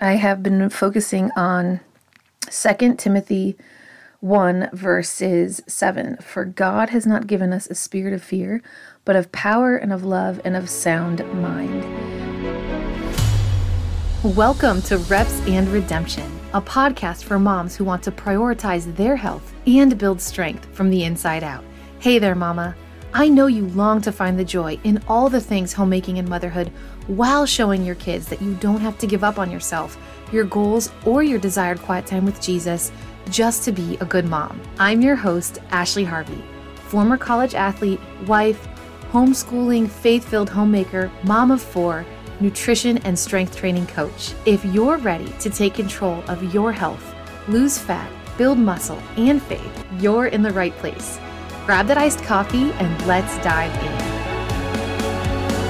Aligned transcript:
I 0.00 0.12
have 0.12 0.44
been 0.44 0.70
focusing 0.70 1.32
on 1.34 1.80
2 2.48 2.94
Timothy 2.94 3.56
1, 4.20 4.70
verses 4.72 5.60
7. 5.66 6.18
For 6.18 6.44
God 6.44 6.90
has 6.90 7.04
not 7.04 7.26
given 7.26 7.52
us 7.52 7.66
a 7.66 7.74
spirit 7.74 8.14
of 8.14 8.22
fear, 8.22 8.62
but 9.04 9.16
of 9.16 9.32
power 9.32 9.76
and 9.76 9.92
of 9.92 10.04
love 10.04 10.40
and 10.44 10.54
of 10.54 10.70
sound 10.70 11.26
mind. 11.42 11.82
Welcome 14.22 14.82
to 14.82 14.98
Reps 14.98 15.40
and 15.48 15.66
Redemption, 15.66 16.30
a 16.54 16.62
podcast 16.62 17.24
for 17.24 17.40
moms 17.40 17.74
who 17.74 17.82
want 17.82 18.04
to 18.04 18.12
prioritize 18.12 18.94
their 18.94 19.16
health 19.16 19.52
and 19.66 19.98
build 19.98 20.20
strength 20.20 20.66
from 20.66 20.90
the 20.90 21.02
inside 21.02 21.42
out. 21.42 21.64
Hey 21.98 22.20
there, 22.20 22.36
Mama. 22.36 22.76
I 23.14 23.28
know 23.28 23.46
you 23.46 23.66
long 23.68 24.00
to 24.02 24.12
find 24.12 24.38
the 24.38 24.44
joy 24.44 24.78
in 24.84 25.02
all 25.08 25.28
the 25.28 25.40
things 25.40 25.72
homemaking 25.72 26.20
and 26.20 26.28
motherhood 26.28 26.70
while 27.08 27.46
showing 27.46 27.84
your 27.84 27.94
kids 27.96 28.28
that 28.28 28.40
you 28.40 28.54
don't 28.54 28.80
have 28.80 28.98
to 28.98 29.06
give 29.06 29.24
up 29.24 29.38
on 29.38 29.50
yourself, 29.50 29.98
your 30.30 30.44
goals, 30.44 30.92
or 31.04 31.22
your 31.22 31.38
desired 31.38 31.80
quiet 31.80 32.06
time 32.06 32.24
with 32.24 32.40
Jesus 32.40 32.92
just 33.30 33.64
to 33.64 33.72
be 33.72 33.96
a 34.00 34.04
good 34.04 34.26
mom. 34.26 34.60
I'm 34.78 35.00
your 35.00 35.16
host, 35.16 35.58
Ashley 35.70 36.04
Harvey, 36.04 36.42
former 36.74 37.16
college 37.16 37.54
athlete, 37.54 38.00
wife, 38.26 38.68
homeschooling, 39.10 39.88
faith 39.88 40.28
filled 40.28 40.50
homemaker, 40.50 41.10
mom 41.24 41.50
of 41.50 41.62
four, 41.62 42.04
nutrition 42.40 42.98
and 42.98 43.18
strength 43.18 43.56
training 43.56 43.86
coach. 43.86 44.34
If 44.44 44.64
you're 44.66 44.98
ready 44.98 45.32
to 45.40 45.50
take 45.50 45.74
control 45.74 46.22
of 46.28 46.54
your 46.54 46.72
health, 46.72 47.14
lose 47.48 47.78
fat, 47.78 48.10
build 48.36 48.58
muscle, 48.58 49.02
and 49.16 49.42
faith, 49.42 49.86
you're 49.98 50.26
in 50.26 50.42
the 50.42 50.52
right 50.52 50.76
place. 50.76 51.18
Grab 51.64 51.86
that 51.86 51.98
iced 51.98 52.22
coffee 52.22 52.70
and 52.72 53.06
let's 53.06 53.36
dive 53.38 53.74
in. 53.82 54.17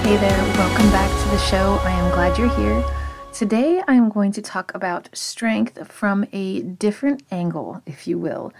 Hey 0.08 0.16
there, 0.16 0.42
welcome 0.56 0.88
back 0.90 1.10
to 1.22 1.28
the 1.28 1.36
show. 1.36 1.78
I 1.82 1.90
am 1.90 2.10
glad 2.14 2.38
you're 2.38 2.48
here. 2.56 2.82
Today 3.30 3.82
I 3.86 3.92
am 3.92 4.08
going 4.08 4.32
to 4.32 4.40
talk 4.40 4.74
about 4.74 5.10
strength 5.12 5.86
from 5.86 6.26
a 6.32 6.62
different 6.62 7.24
angle, 7.30 7.82
if 7.84 8.08
you 8.08 8.16
will. 8.16 8.54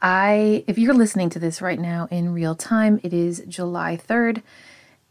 I 0.00 0.64
if 0.66 0.78
you're 0.78 0.94
listening 0.94 1.28
to 1.28 1.38
this 1.38 1.60
right 1.60 1.78
now 1.78 2.08
in 2.10 2.32
real 2.32 2.54
time, 2.54 2.98
it 3.02 3.12
is 3.12 3.44
July 3.46 3.98
3rd 3.98 4.40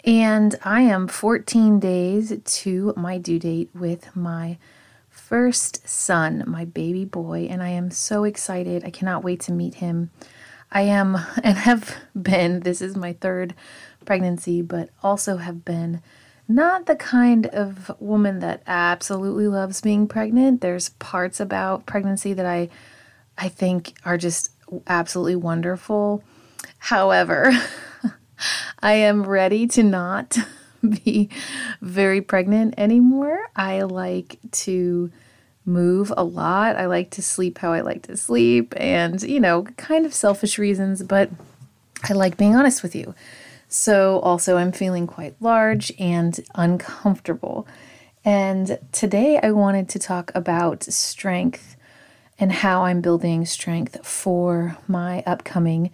and 0.04 0.56
I 0.64 0.82
am 0.82 1.08
14 1.08 1.80
days 1.80 2.34
to 2.44 2.94
my 2.98 3.20
due 3.20 3.38
date 3.38 3.70
with 3.76 4.16
my 4.16 4.58
first 5.12 5.88
son, 5.88 6.46
my 6.48 6.66
baby 6.66 7.06
boy, 7.06 7.46
and 7.48 7.62
I 7.62 7.70
am 7.70 7.92
so 7.92 8.24
excited. 8.24 8.84
I 8.84 8.90
cannot 8.90 9.24
wait 9.24 9.40
to 9.42 9.52
meet 9.52 9.76
him. 9.76 10.10
I 10.72 10.82
am 10.82 11.16
and 11.44 11.58
have 11.60 11.96
been, 12.20 12.62
this 12.62 12.82
is 12.82 12.96
my 12.96 13.14
third 13.14 13.54
pregnancy, 14.06 14.62
but 14.62 14.90
also 15.04 15.38
have 15.38 15.66
been 15.66 16.02
not 16.48 16.86
the 16.86 16.96
kind 16.96 17.48
of 17.48 17.92
woman 18.00 18.40
that 18.40 18.62
absolutely 18.68 19.48
loves 19.48 19.82
being 19.82 20.08
pregnant. 20.08 20.62
There's 20.62 20.90
parts 20.90 21.40
about 21.40 21.86
pregnancy 21.86 22.34
that 22.34 22.46
I 22.46 22.70
I 23.38 23.50
think 23.50 23.94
are 24.06 24.18
just 24.18 24.52
absolutely 24.88 25.36
wonderful. 25.36 26.24
However, 26.78 27.52
I 28.80 28.94
am 28.94 29.24
ready 29.24 29.68
to 29.68 29.84
not 29.84 30.38
be 31.04 31.30
very 31.82 32.22
pregnant 32.22 32.76
anymore. 32.78 33.40
I 33.56 33.82
like 33.82 34.38
to 34.52 35.12
move 35.66 36.14
a 36.16 36.24
lot. 36.24 36.76
I 36.76 36.86
like 36.86 37.10
to 37.12 37.22
sleep 37.22 37.58
how 37.58 37.74
I 37.74 37.82
like 37.82 38.04
to 38.04 38.16
sleep, 38.16 38.74
and, 38.78 39.22
you 39.24 39.40
know, 39.40 39.64
kind 39.78 40.06
of 40.06 40.14
selfish 40.14 40.60
reasons, 40.60 41.02
but 41.02 41.30
I 42.04 42.14
like 42.14 42.38
being 42.38 42.56
honest 42.56 42.84
with 42.84 42.96
you. 42.96 43.16
So, 43.68 44.20
also, 44.20 44.58
I'm 44.58 44.72
feeling 44.72 45.08
quite 45.08 45.36
large 45.42 45.92
and 46.00 46.40
uncomfortable. 46.56 47.68
And 48.24 48.80
today 48.92 49.40
I 49.42 49.52
wanted 49.52 49.90
to 49.90 50.00
talk 50.00 50.32
about 50.34 50.84
strength 50.84 51.76
and 52.40 52.52
how 52.52 52.84
I'm 52.84 53.02
building 53.02 53.46
strength 53.46 54.06
for 54.06 54.78
my 54.88 55.24
upcoming 55.26 55.92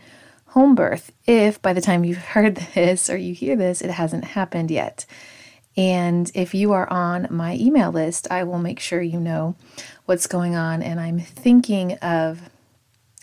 home 0.48 0.76
birth. 0.76 1.12
If 1.26 1.62
by 1.62 1.74
the 1.74 1.82
time 1.82 2.04
you've 2.04 2.18
heard 2.18 2.56
this 2.76 3.10
or 3.10 3.18
you 3.18 3.34
hear 3.34 3.56
this, 3.56 3.82
it 3.82 3.92
hasn't 3.92 4.26
happened 4.26 4.72
yet. 4.72 5.06
And 5.78 6.30
if 6.34 6.54
you 6.54 6.74
are 6.74 6.90
on 6.90 7.28
my 7.30 7.56
email 7.56 7.92
list, 7.92 8.28
I 8.30 8.44
will 8.44 8.60
make 8.60 8.80
sure 8.80 9.02
you 9.02 9.20
know 9.20 9.56
what's 10.06 10.28
going 10.28 10.56
on. 10.56 10.84
And 10.84 11.00
I'm 11.00 11.20
thinking 11.20 11.94
of 12.00 12.50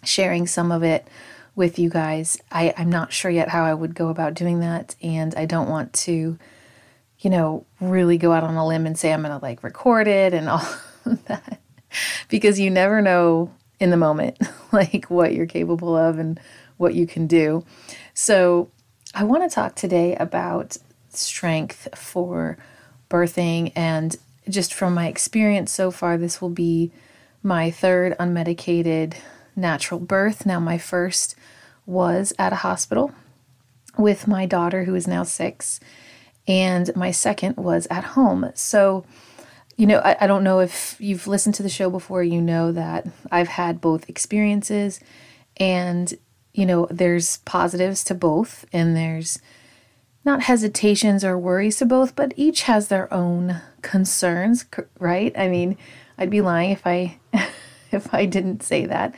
sharing 0.05 0.47
some 0.47 0.73
of 0.73 0.83
it 0.83 1.07
with 1.59 1.77
you 1.77 1.91
guys. 1.91 2.39
I, 2.53 2.73
I'm 2.77 2.89
not 2.89 3.13
sure 3.13 3.33
yet 3.33 3.49
how 3.49 3.65
I 3.65 3.75
would 3.75 3.93
go 3.93 4.09
about 4.09 4.35
doing 4.35 4.61
that. 4.61 4.95
And 5.03 5.35
I 5.35 5.45
don't 5.45 5.69
want 5.69 5.93
to, 5.95 6.39
you 7.19 7.31
know, 7.31 7.67
really 7.81 8.17
go 8.17 8.33
out 8.33 8.45
on 8.45 8.55
a 8.55 8.65
limb 8.65 8.87
and 8.87 8.97
say 8.97 9.13
I'm 9.13 9.23
going 9.23 9.37
to 9.37 9.45
like 9.45 9.65
record 9.65 10.07
it 10.07 10.33
and 10.33 10.49
all 10.49 10.65
that 11.27 11.61
because 12.29 12.61
you 12.61 12.71
never 12.71 13.03
know 13.03 13.53
in 13.81 13.91
the 13.91 13.97
moment, 13.97 14.39
like 14.73 15.07
what 15.11 15.35
you're 15.35 15.47
capable 15.47 15.97
of 15.97 16.21
and 16.21 16.39
what 16.77 16.95
you 16.95 17.09
can 17.09 17.27
do. 17.27 17.65
So 18.15 18.71
I 19.13 19.25
want 19.25 19.43
to 19.43 19.53
talk 19.53 19.75
today 19.75 20.15
about 20.15 20.77
strength 21.09 21.89
for 21.97 22.57
birthing. 23.11 23.73
And 23.75 24.17
just 24.49 24.73
from 24.73 24.95
my 24.95 25.09
experience 25.09 25.73
so 25.73 25.91
far, 25.91 26.17
this 26.17 26.41
will 26.41 26.51
be 26.51 26.93
my 27.43 27.73
third 27.73 28.17
unmedicated 28.19 29.17
natural 29.59 30.01
birth. 30.01 30.47
Now, 30.47 30.61
my 30.61 30.79
first 30.79 31.35
was 31.85 32.33
at 32.39 32.53
a 32.53 32.57
hospital 32.57 33.13
with 33.99 34.29
my 34.29 34.47
daughter, 34.47 34.85
who 34.85 34.95
is 34.95 35.07
now 35.07 35.25
six, 35.25 35.81
and 36.47 36.95
my 36.97 37.11
second 37.11 37.57
was 37.57 37.87
at 37.91 38.05
home. 38.05 38.51
So, 38.55 39.05
you 39.77 39.87
know, 39.87 39.99
I, 39.99 40.17
I 40.21 40.27
don't 40.27 40.45
know 40.45 40.61
if 40.61 40.97
you've 40.99 41.27
listened 41.27 41.55
to 41.57 41.63
the 41.63 41.69
show 41.69 41.91
before, 41.91 42.23
you 42.23 42.41
know 42.41 42.73
that 42.73 43.07
I've 43.31 43.49
had 43.49 43.81
both 43.81 44.09
experiences, 44.09 45.01
and, 45.57 46.15
you 46.53 46.65
know, 46.65 46.87
there's 46.91 47.39
positives 47.39 48.05
to 48.05 48.15
both, 48.15 48.65
and 48.73 48.97
there's 48.97 49.41
not 50.25 50.43
hesitations 50.43 51.25
or 51.25 51.39
worries 51.39 51.77
to 51.77 51.87
both, 51.87 52.15
but 52.15 52.33
each 52.37 52.63
has 52.63 52.89
their 52.89 53.13
own 53.13 53.61
concerns, 53.83 54.67
right? 54.99 55.37
I 55.37 55.49
mean, 55.49 55.77
I'd 56.19 56.31
be 56.31 56.41
lying 56.41 56.71
if 56.71 56.87
I 56.87 57.19
if 57.91 58.13
I 58.13 58.27
didn't 58.27 58.63
say 58.63 58.87
that. 58.87 59.15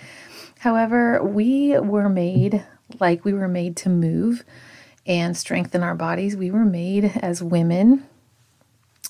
However, 0.60 1.24
we 1.24 1.78
were 1.78 2.10
made 2.10 2.64
like 2.98 3.24
we 3.24 3.32
were 3.32 3.48
made 3.48 3.76
to 3.78 3.88
move 3.88 4.44
and 5.06 5.34
strengthen 5.34 5.82
our 5.82 5.94
bodies. 5.94 6.36
We 6.36 6.50
were 6.50 6.66
made 6.66 7.04
as 7.22 7.42
women, 7.42 8.06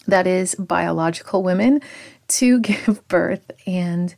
that 0.07 0.29
is 0.29 0.55
biological 0.55 1.43
women, 1.43 1.83
to 2.29 2.61
give 2.71 3.07
birth 3.09 3.51
and 3.67 4.15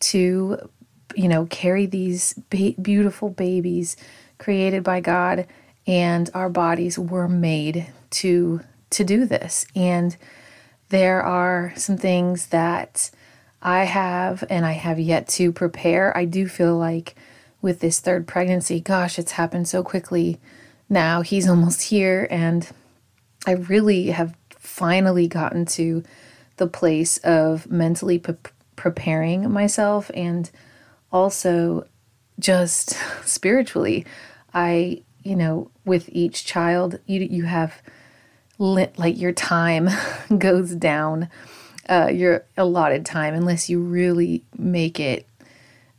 to 0.00 0.68
you 1.14 1.28
know, 1.28 1.46
carry 1.46 1.86
these 1.86 2.34
beautiful 2.50 3.30
babies 3.30 3.96
created 4.38 4.82
by 4.82 4.98
God 4.98 5.46
and 5.86 6.28
our 6.34 6.48
bodies 6.48 6.98
were 6.98 7.28
made 7.28 7.86
to 8.10 8.62
to 8.90 9.04
do 9.04 9.26
this 9.26 9.66
and 9.76 10.16
there 10.88 11.22
are 11.22 11.72
some 11.76 11.96
things 11.96 12.46
that 12.46 13.10
I 13.64 13.84
have 13.84 14.44
and 14.50 14.66
I 14.66 14.72
have 14.72 15.00
yet 15.00 15.26
to 15.28 15.50
prepare. 15.50 16.16
I 16.16 16.26
do 16.26 16.46
feel 16.46 16.76
like 16.76 17.14
with 17.62 17.80
this 17.80 17.98
third 17.98 18.26
pregnancy, 18.26 18.78
gosh, 18.80 19.18
it's 19.18 19.32
happened 19.32 19.66
so 19.66 19.82
quickly 19.82 20.38
now. 20.88 21.22
He's 21.22 21.48
almost 21.48 21.82
here 21.82 22.28
and 22.30 22.68
I 23.46 23.52
really 23.52 24.08
have 24.08 24.36
finally 24.50 25.26
gotten 25.28 25.66
to 25.66 26.02
the 26.56 26.66
place 26.66 27.18
of 27.18 27.70
mentally 27.70 28.18
pre- 28.18 28.36
preparing 28.76 29.50
myself 29.50 30.10
and 30.14 30.50
also 31.10 31.86
just 32.38 32.96
spiritually. 33.24 34.04
I 34.52 35.02
you 35.24 35.34
know, 35.34 35.70
with 35.84 36.08
each 36.12 36.44
child, 36.44 37.00
you 37.06 37.20
you 37.22 37.44
have 37.44 37.82
lit, 38.58 38.98
like 38.98 39.18
your 39.18 39.32
time 39.32 39.88
goes 40.38 40.74
down, 40.74 41.28
uh, 41.88 42.10
your 42.12 42.44
allotted 42.56 43.06
time, 43.06 43.34
unless 43.34 43.68
you 43.68 43.80
really 43.80 44.42
make 44.56 45.00
it 45.00 45.26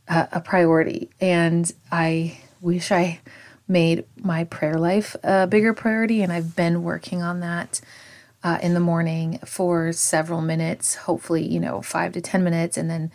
uh, 0.08 0.26
a 0.32 0.40
priority. 0.40 1.10
And 1.20 1.70
I 1.90 2.38
wish 2.60 2.90
I 2.92 3.20
made 3.68 4.04
my 4.16 4.44
prayer 4.44 4.78
life 4.78 5.16
a 5.22 5.46
bigger 5.46 5.74
priority, 5.74 6.22
and 6.22 6.32
I've 6.32 6.56
been 6.56 6.82
working 6.82 7.22
on 7.22 7.40
that. 7.40 7.80
Uh, 8.44 8.58
in 8.62 8.74
the 8.74 8.80
morning 8.80 9.40
for 9.44 9.92
several 9.92 10.40
minutes, 10.40 10.94
hopefully, 10.94 11.44
you 11.44 11.58
know, 11.58 11.82
five 11.82 12.12
to 12.12 12.20
10 12.20 12.44
minutes, 12.44 12.76
and 12.76 12.88
then 12.88 13.10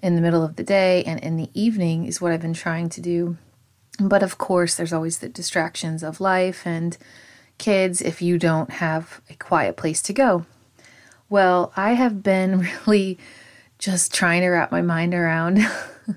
in 0.00 0.14
the 0.14 0.20
middle 0.20 0.44
of 0.44 0.54
the 0.54 0.62
day 0.62 1.02
and 1.02 1.18
in 1.18 1.36
the 1.36 1.50
evening 1.52 2.06
is 2.06 2.20
what 2.20 2.30
I've 2.30 2.42
been 2.42 2.54
trying 2.54 2.88
to 2.90 3.00
do 3.00 3.36
but 3.98 4.22
of 4.22 4.38
course, 4.38 4.74
there's 4.74 4.92
always 4.92 5.18
the 5.18 5.28
distractions 5.28 6.02
of 6.02 6.20
life 6.20 6.66
and 6.66 6.96
kids 7.58 8.00
if 8.00 8.22
you 8.22 8.38
don't 8.38 8.70
have 8.70 9.20
a 9.28 9.34
quiet 9.34 9.76
place 9.76 10.00
to 10.02 10.12
go. 10.12 10.46
Well, 11.30 11.72
I 11.76 11.92
have 11.92 12.22
been 12.22 12.60
really 12.86 13.18
just 13.78 14.12
trying 14.12 14.42
to 14.42 14.48
wrap 14.48 14.72
my 14.72 14.82
mind 14.82 15.14
around 15.14 15.60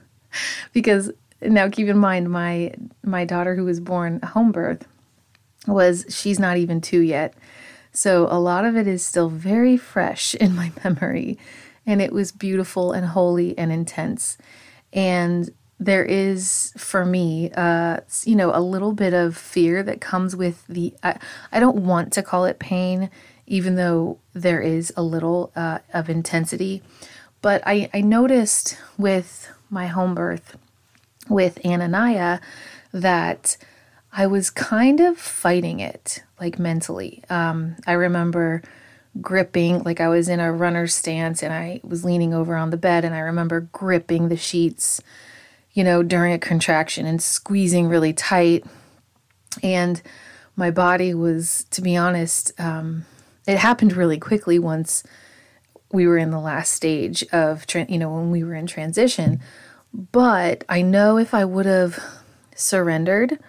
because 0.73 1.11
now 1.41 1.69
keep 1.69 1.87
in 1.87 1.97
mind 1.97 2.29
my 2.29 2.73
my 3.03 3.25
daughter 3.25 3.55
who 3.55 3.65
was 3.65 3.79
born 3.79 4.19
home 4.21 4.51
birth 4.51 4.87
was 5.67 6.05
she's 6.09 6.39
not 6.39 6.57
even 6.57 6.81
2 6.81 6.99
yet. 7.01 7.33
So 7.91 8.27
a 8.31 8.39
lot 8.39 8.65
of 8.65 8.75
it 8.75 8.87
is 8.87 9.03
still 9.05 9.29
very 9.29 9.77
fresh 9.77 10.33
in 10.39 10.55
my 10.55 10.71
memory. 10.83 11.37
And 11.85 12.01
it 12.01 12.13
was 12.13 12.31
beautiful 12.31 12.91
and 12.91 13.07
holy 13.07 13.57
and 13.57 13.71
intense. 13.71 14.37
And 14.93 15.49
there 15.79 16.05
is, 16.05 16.73
for 16.77 17.05
me, 17.05 17.51
uh, 17.53 18.01
you 18.23 18.35
know, 18.35 18.51
a 18.53 18.61
little 18.61 18.93
bit 18.93 19.15
of 19.15 19.35
fear 19.35 19.81
that 19.81 19.99
comes 19.99 20.35
with 20.35 20.63
the. 20.67 20.93
I, 21.01 21.17
I 21.51 21.59
don't 21.59 21.77
want 21.85 22.13
to 22.13 22.21
call 22.21 22.45
it 22.45 22.59
pain, 22.59 23.09
even 23.51 23.75
though 23.75 24.17
there 24.31 24.61
is 24.61 24.93
a 24.95 25.03
little 25.03 25.51
uh, 25.57 25.79
of 25.93 26.09
intensity. 26.09 26.81
But 27.41 27.61
I, 27.65 27.89
I 27.93 27.99
noticed 27.99 28.77
with 28.97 29.51
my 29.69 29.87
home 29.87 30.15
birth 30.15 30.55
with 31.27 31.59
Ananiah 31.65 32.39
that 32.93 33.57
I 34.13 34.25
was 34.25 34.49
kind 34.49 35.01
of 35.01 35.17
fighting 35.17 35.81
it, 35.81 36.23
like 36.39 36.59
mentally. 36.59 37.23
Um, 37.29 37.75
I 37.85 37.91
remember 37.91 38.61
gripping, 39.19 39.83
like 39.83 39.99
I 39.99 40.07
was 40.07 40.29
in 40.29 40.39
a 40.39 40.53
runner's 40.53 40.95
stance 40.95 41.43
and 41.43 41.53
I 41.53 41.81
was 41.83 42.05
leaning 42.05 42.33
over 42.33 42.55
on 42.55 42.69
the 42.69 42.77
bed, 42.77 43.03
and 43.03 43.13
I 43.13 43.19
remember 43.19 43.67
gripping 43.73 44.29
the 44.29 44.37
sheets, 44.37 45.01
you 45.73 45.83
know, 45.83 46.03
during 46.03 46.31
a 46.31 46.39
contraction 46.39 47.05
and 47.05 47.21
squeezing 47.21 47.89
really 47.89 48.13
tight. 48.13 48.63
And 49.61 50.01
my 50.55 50.71
body 50.71 51.13
was, 51.13 51.65
to 51.71 51.81
be 51.81 51.97
honest, 51.97 52.53
um, 52.57 53.05
it 53.47 53.57
happened 53.57 53.95
really 53.95 54.17
quickly 54.17 54.59
once 54.59 55.03
we 55.91 56.07
were 56.07 56.17
in 56.17 56.31
the 56.31 56.39
last 56.39 56.71
stage 56.73 57.23
of, 57.31 57.65
you 57.73 57.97
know, 57.97 58.13
when 58.13 58.31
we 58.31 58.43
were 58.43 58.55
in 58.55 58.67
transition. 58.67 59.39
But 59.93 60.63
I 60.69 60.81
know 60.81 61.17
if 61.17 61.33
I 61.33 61.43
would 61.43 61.65
have 61.65 62.01
surrendered 62.55 63.39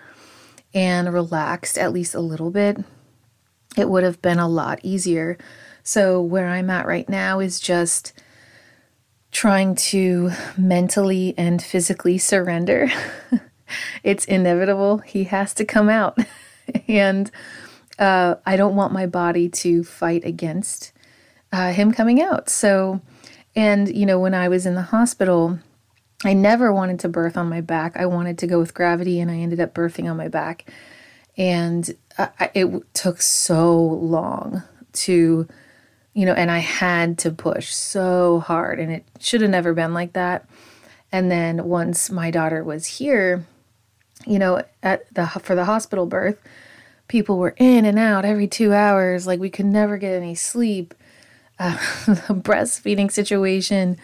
and 0.74 1.12
relaxed 1.12 1.78
at 1.78 1.92
least 1.92 2.14
a 2.14 2.20
little 2.20 2.50
bit, 2.50 2.78
it 3.76 3.88
would 3.88 4.02
have 4.02 4.20
been 4.22 4.38
a 4.38 4.48
lot 4.48 4.80
easier. 4.82 5.38
So, 5.82 6.20
where 6.20 6.48
I'm 6.48 6.70
at 6.70 6.86
right 6.86 7.08
now 7.08 7.40
is 7.40 7.60
just 7.60 8.12
trying 9.30 9.74
to 9.74 10.30
mentally 10.56 11.34
and 11.36 11.62
physically 11.62 12.18
surrender. 12.18 12.90
it's 14.04 14.24
inevitable. 14.26 14.98
He 14.98 15.24
has 15.24 15.54
to 15.54 15.64
come 15.64 15.88
out. 15.88 16.18
and 16.88 17.30
uh, 18.02 18.34
I 18.44 18.56
don't 18.56 18.74
want 18.74 18.92
my 18.92 19.06
body 19.06 19.48
to 19.48 19.84
fight 19.84 20.24
against 20.24 20.92
uh, 21.52 21.72
him 21.72 21.92
coming 21.92 22.20
out. 22.20 22.48
So, 22.48 23.00
and, 23.54 23.94
you 23.94 24.06
know, 24.06 24.18
when 24.18 24.34
I 24.34 24.48
was 24.48 24.66
in 24.66 24.74
the 24.74 24.82
hospital, 24.82 25.60
I 26.24 26.32
never 26.32 26.72
wanted 26.72 26.98
to 27.00 27.08
birth 27.08 27.36
on 27.36 27.48
my 27.48 27.60
back. 27.60 27.96
I 27.96 28.06
wanted 28.06 28.38
to 28.38 28.46
go 28.48 28.58
with 28.58 28.74
gravity, 28.74 29.20
and 29.20 29.30
I 29.30 29.36
ended 29.36 29.60
up 29.60 29.72
birthing 29.72 30.10
on 30.10 30.16
my 30.16 30.28
back. 30.28 30.68
And 31.36 31.88
it 32.54 32.94
took 32.94 33.22
so 33.22 33.80
long 33.80 34.62
to, 35.04 35.46
you 36.12 36.26
know, 36.26 36.34
and 36.34 36.50
I 36.50 36.58
had 36.58 37.18
to 37.18 37.30
push 37.30 37.72
so 37.72 38.40
hard, 38.40 38.80
and 38.80 38.90
it 38.90 39.04
should 39.20 39.42
have 39.42 39.50
never 39.50 39.74
been 39.74 39.94
like 39.94 40.14
that. 40.14 40.48
And 41.12 41.30
then 41.30 41.68
once 41.68 42.10
my 42.10 42.30
daughter 42.30 42.64
was 42.64 42.86
here, 42.86 43.46
you 44.26 44.38
know, 44.38 44.62
at 44.82 45.12
the 45.14 45.26
for 45.26 45.54
the 45.54 45.64
hospital 45.64 46.06
birth, 46.06 46.38
people 47.08 47.38
were 47.38 47.54
in 47.58 47.84
and 47.84 47.98
out 47.98 48.24
every 48.24 48.46
two 48.46 48.72
hours. 48.72 49.26
Like 49.26 49.40
we 49.40 49.50
could 49.50 49.66
never 49.66 49.96
get 49.96 50.14
any 50.14 50.34
sleep. 50.34 50.94
Uh, 51.58 51.76
the 52.06 52.34
breastfeeding 52.34 53.10
situation 53.10 53.98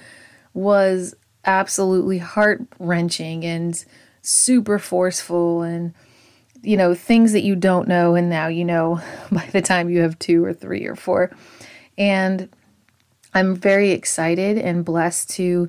was 0.54 1.14
absolutely 1.44 2.18
heart 2.18 2.60
wrenching 2.78 3.44
and 3.44 3.84
super 4.22 4.78
forceful 4.78 5.62
and 5.62 5.94
you 6.62 6.76
know 6.76 6.94
things 6.94 7.32
that 7.32 7.42
you 7.42 7.54
don't 7.54 7.88
know 7.88 8.14
and 8.14 8.28
now 8.28 8.48
you 8.48 8.64
know 8.64 9.00
by 9.32 9.46
the 9.52 9.62
time 9.62 9.88
you 9.88 10.00
have 10.00 10.18
two 10.18 10.44
or 10.44 10.52
three 10.52 10.84
or 10.84 10.96
four 10.96 11.30
and 11.96 12.48
i'm 13.34 13.54
very 13.54 13.92
excited 13.92 14.58
and 14.58 14.84
blessed 14.84 15.30
to 15.30 15.68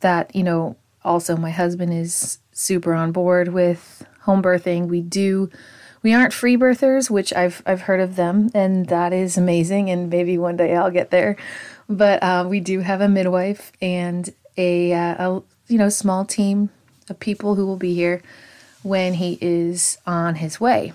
that 0.00 0.34
you 0.34 0.42
know 0.42 0.76
also 1.04 1.36
my 1.36 1.50
husband 1.50 1.92
is 1.92 2.38
super 2.52 2.92
on 2.92 3.12
board 3.12 3.48
with 3.48 4.04
home 4.22 4.42
birthing 4.42 4.88
we 4.88 5.00
do 5.00 5.48
we 6.04 6.14
aren't 6.14 6.32
free 6.32 6.56
birthers 6.56 7.10
which 7.10 7.32
i've 7.32 7.60
i've 7.66 7.82
heard 7.82 8.00
of 8.00 8.14
them 8.14 8.48
and 8.54 8.86
that 8.86 9.12
is 9.12 9.36
amazing 9.36 9.90
and 9.90 10.08
maybe 10.08 10.38
one 10.38 10.56
day 10.56 10.76
i'll 10.76 10.90
get 10.90 11.10
there 11.10 11.36
but 11.88 12.22
uh, 12.22 12.46
we 12.48 12.60
do 12.60 12.80
have 12.80 13.00
a 13.00 13.08
midwife 13.08 13.72
and 13.82 14.32
a, 14.56 14.92
uh, 14.92 15.28
a 15.28 15.42
you 15.66 15.76
know 15.76 15.88
small 15.88 16.24
team 16.24 16.70
of 17.10 17.18
people 17.18 17.54
who 17.54 17.66
will 17.66 17.76
be 17.76 17.94
here 17.94 18.22
when 18.82 19.14
he 19.14 19.38
is 19.40 19.98
on 20.06 20.36
his 20.36 20.60
way. 20.60 20.92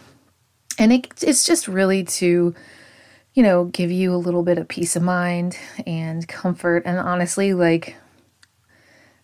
And 0.77 0.93
it, 0.93 1.07
it's 1.21 1.43
just 1.43 1.67
really 1.67 2.03
to, 2.03 2.55
you 3.33 3.43
know, 3.43 3.65
give 3.65 3.91
you 3.91 4.13
a 4.13 4.17
little 4.17 4.43
bit 4.43 4.57
of 4.57 4.67
peace 4.67 4.95
of 4.95 5.03
mind 5.03 5.57
and 5.85 6.27
comfort. 6.27 6.83
And 6.85 6.97
honestly, 6.99 7.53
like 7.53 7.95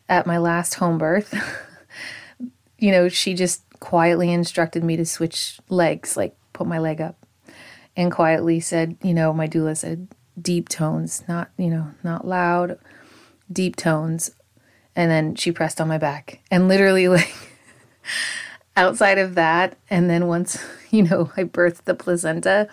at 0.09 0.27
my 0.27 0.38
last 0.38 0.75
home 0.75 0.97
birth, 0.97 1.33
you 2.79 2.91
know, 2.91 3.07
she 3.07 3.33
just 3.33 3.61
quietly 3.85 4.33
instructed 4.33 4.83
me 4.83 4.97
to 4.97 5.05
switch 5.05 5.59
legs, 5.69 6.17
like 6.17 6.35
put 6.53 6.65
my 6.65 6.79
leg 6.79 6.99
up, 6.99 7.23
and 7.95 8.11
quietly 8.11 8.59
said, 8.59 8.97
you 9.03 9.13
know, 9.13 9.31
my 9.31 9.47
doula 9.47 9.77
said, 9.77 10.07
deep 10.41 10.67
tones, 10.67 11.23
not, 11.27 11.51
you 11.55 11.69
know, 11.69 11.91
not 12.03 12.27
loud 12.27 12.79
deep 13.51 13.75
tones. 13.75 14.31
And 14.95 15.11
then 15.11 15.35
she 15.35 15.51
pressed 15.51 15.79
on 15.79 15.87
my 15.87 15.97
back. 15.97 16.39
And 16.49 16.67
literally, 16.67 17.07
like, 17.09 17.33
outside 18.75 19.17
of 19.17 19.35
that, 19.35 19.77
and 19.89 20.09
then 20.09 20.27
once, 20.27 20.63
you 20.89 21.03
know, 21.03 21.31
I 21.38 21.43
birthed 21.43 21.83
the 21.83 21.93
placenta, 21.93 22.67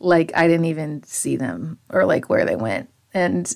like, 0.00 0.32
I 0.34 0.46
didn't 0.46 0.66
even 0.66 1.02
see 1.04 1.36
them 1.36 1.78
or 1.88 2.04
like 2.04 2.28
where 2.28 2.44
they 2.44 2.56
went. 2.56 2.90
And 3.14 3.52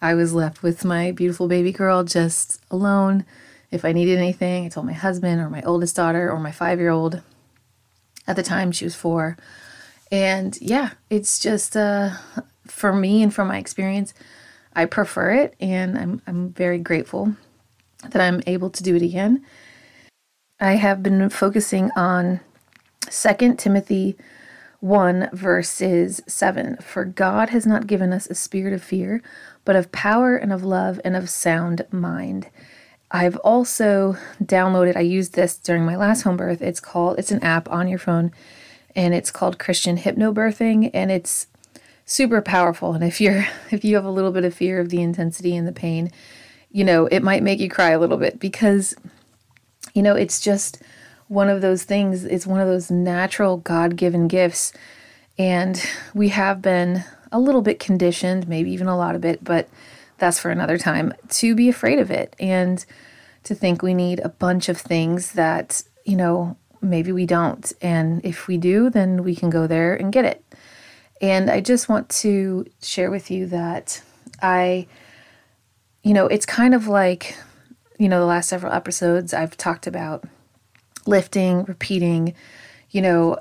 I 0.00 0.14
was 0.14 0.32
left 0.32 0.62
with 0.62 0.84
my 0.84 1.10
beautiful 1.10 1.48
baby 1.48 1.72
girl 1.72 2.04
just 2.04 2.60
alone. 2.70 3.24
If 3.76 3.84
I 3.84 3.92
needed 3.92 4.16
anything, 4.16 4.64
I 4.64 4.68
told 4.70 4.86
my 4.86 4.94
husband 4.94 5.38
or 5.38 5.50
my 5.50 5.62
oldest 5.62 5.94
daughter 5.94 6.30
or 6.30 6.40
my 6.40 6.50
five 6.50 6.80
year 6.80 6.88
old. 6.88 7.20
At 8.26 8.36
the 8.36 8.42
time, 8.42 8.72
she 8.72 8.86
was 8.86 8.96
four. 8.96 9.36
And 10.10 10.58
yeah, 10.62 10.92
it's 11.10 11.38
just, 11.38 11.76
uh, 11.76 12.10
for 12.66 12.94
me 12.94 13.22
and 13.22 13.32
from 13.32 13.48
my 13.48 13.58
experience, 13.58 14.14
I 14.74 14.86
prefer 14.86 15.32
it, 15.32 15.54
and 15.60 15.98
I'm, 15.98 16.22
I'm 16.26 16.52
very 16.52 16.78
grateful 16.78 17.34
that 18.02 18.20
I'm 18.20 18.42
able 18.46 18.70
to 18.70 18.82
do 18.82 18.96
it 18.96 19.02
again. 19.02 19.44
I 20.58 20.72
have 20.72 21.02
been 21.02 21.28
focusing 21.28 21.90
on 21.96 22.40
2 23.10 23.54
Timothy 23.56 24.16
1, 24.80 25.30
verses 25.34 26.22
7. 26.26 26.78
For 26.78 27.04
God 27.04 27.50
has 27.50 27.66
not 27.66 27.86
given 27.86 28.12
us 28.12 28.26
a 28.26 28.34
spirit 28.34 28.72
of 28.72 28.82
fear, 28.82 29.22
but 29.66 29.76
of 29.76 29.92
power 29.92 30.34
and 30.34 30.50
of 30.50 30.64
love 30.64 30.98
and 31.04 31.14
of 31.14 31.28
sound 31.28 31.86
mind. 31.90 32.48
I've 33.10 33.36
also 33.36 34.16
downloaded, 34.42 34.96
I 34.96 35.00
used 35.00 35.34
this 35.34 35.56
during 35.56 35.84
my 35.84 35.96
last 35.96 36.22
home 36.22 36.36
birth. 36.36 36.60
It's 36.60 36.80
called, 36.80 37.18
it's 37.18 37.30
an 37.30 37.42
app 37.42 37.68
on 37.70 37.88
your 37.88 37.98
phone, 37.98 38.32
and 38.94 39.14
it's 39.14 39.30
called 39.30 39.58
Christian 39.58 39.96
Hypnobirthing, 39.96 40.90
and 40.92 41.10
it's 41.10 41.46
super 42.08 42.40
powerful 42.40 42.94
and 42.94 43.02
if 43.02 43.20
you're 43.20 43.46
if 43.70 43.84
you 43.84 43.96
have 43.96 44.04
a 44.04 44.10
little 44.10 44.30
bit 44.30 44.44
of 44.44 44.54
fear 44.54 44.80
of 44.80 44.88
the 44.88 45.02
intensity 45.02 45.54
and 45.56 45.66
the 45.66 45.72
pain 45.72 46.10
you 46.70 46.84
know 46.84 47.06
it 47.06 47.22
might 47.22 47.42
make 47.42 47.58
you 47.58 47.68
cry 47.68 47.90
a 47.90 47.98
little 47.98 48.16
bit 48.16 48.38
because 48.38 48.94
you 49.92 50.02
know 50.02 50.14
it's 50.14 50.40
just 50.40 50.80
one 51.26 51.48
of 51.48 51.60
those 51.60 51.82
things 51.82 52.24
it's 52.24 52.46
one 52.46 52.60
of 52.60 52.68
those 52.68 52.90
natural 52.90 53.56
god-given 53.58 54.28
gifts 54.28 54.72
and 55.36 55.84
we 56.14 56.28
have 56.28 56.62
been 56.62 57.04
a 57.32 57.40
little 57.40 57.60
bit 57.60 57.80
conditioned 57.80 58.48
maybe 58.48 58.70
even 58.70 58.86
a 58.86 58.96
lot 58.96 59.16
of 59.16 59.24
it 59.24 59.42
but 59.42 59.68
that's 60.18 60.38
for 60.38 60.50
another 60.50 60.78
time 60.78 61.12
to 61.28 61.54
be 61.54 61.68
afraid 61.68 61.98
of 61.98 62.10
it 62.10 62.34
and 62.38 62.84
to 63.44 63.54
think 63.54 63.82
we 63.82 63.94
need 63.94 64.20
a 64.20 64.28
bunch 64.28 64.68
of 64.68 64.78
things 64.78 65.32
that 65.32 65.82
you 66.04 66.16
know 66.16 66.56
maybe 66.80 67.12
we 67.12 67.26
don't 67.26 67.72
and 67.80 68.24
if 68.24 68.46
we 68.46 68.56
do 68.56 68.90
then 68.90 69.24
we 69.24 69.34
can 69.34 69.50
go 69.50 69.66
there 69.66 69.94
and 69.94 70.12
get 70.12 70.24
it 70.24 70.44
and 71.20 71.50
I 71.50 71.60
just 71.60 71.88
want 71.88 72.08
to 72.10 72.66
share 72.82 73.10
with 73.10 73.30
you 73.30 73.46
that 73.46 74.02
I, 74.42 74.86
you 76.02 76.12
know, 76.12 76.26
it's 76.26 76.46
kind 76.46 76.74
of 76.74 76.88
like, 76.88 77.36
you 77.98 78.08
know, 78.08 78.20
the 78.20 78.26
last 78.26 78.48
several 78.48 78.72
episodes 78.72 79.32
I've 79.32 79.56
talked 79.56 79.86
about 79.86 80.24
lifting, 81.06 81.64
repeating, 81.64 82.34
you 82.90 83.00
know, 83.00 83.38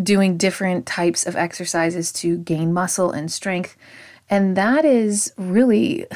doing 0.00 0.36
different 0.36 0.86
types 0.86 1.26
of 1.26 1.34
exercises 1.34 2.12
to 2.12 2.38
gain 2.38 2.72
muscle 2.72 3.10
and 3.10 3.32
strength. 3.32 3.76
And 4.30 4.56
that 4.56 4.84
is 4.84 5.32
really, 5.36 6.06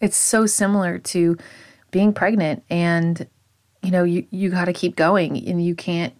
it's 0.00 0.16
so 0.16 0.46
similar 0.46 0.98
to 0.98 1.36
being 1.90 2.12
pregnant 2.12 2.64
and, 2.68 3.26
you 3.82 3.90
know, 3.90 4.04
you, 4.04 4.26
you 4.30 4.50
got 4.50 4.66
to 4.66 4.72
keep 4.72 4.96
going 4.96 5.36
and 5.48 5.64
you 5.64 5.74
can't 5.74 6.14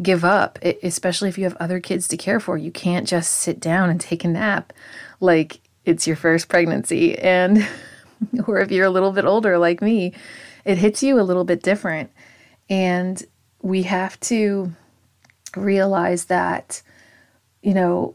give 0.00 0.24
up, 0.24 0.58
especially 0.82 1.28
if 1.28 1.38
you 1.38 1.44
have 1.44 1.56
other 1.56 1.80
kids 1.80 2.06
to 2.08 2.16
care 2.16 2.40
for. 2.40 2.56
You 2.56 2.70
can't 2.70 3.08
just 3.08 3.32
sit 3.32 3.60
down 3.60 3.90
and 3.90 4.00
take 4.00 4.24
a 4.24 4.28
nap 4.28 4.72
like 5.20 5.60
it's 5.84 6.06
your 6.06 6.16
first 6.16 6.48
pregnancy. 6.48 7.18
And, 7.18 7.66
or 8.46 8.60
if 8.60 8.70
you're 8.70 8.86
a 8.86 8.90
little 8.90 9.12
bit 9.12 9.24
older 9.24 9.58
like 9.58 9.80
me, 9.80 10.12
it 10.64 10.78
hits 10.78 11.02
you 11.02 11.18
a 11.18 11.22
little 11.22 11.44
bit 11.44 11.62
different. 11.62 12.10
And 12.68 13.22
we 13.62 13.84
have 13.84 14.18
to 14.20 14.72
realize 15.56 16.26
that, 16.26 16.82
you 17.62 17.72
know, 17.72 18.14